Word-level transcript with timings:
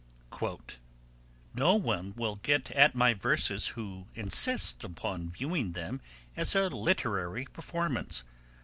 'No 1.55 1.75
one 1.75 2.15
will 2.15 2.37
get 2.37 2.71
at 2.71 2.95
my 2.95 3.13
verses 3.13 3.67
who 3.77 4.07
insists 4.15 4.83
upon 4.83 5.29
viewing 5.29 5.73
them 5.73 6.01
as 6.35 6.55
a 6.55 6.69
literary 6.69 7.45
performance 7.45 8.23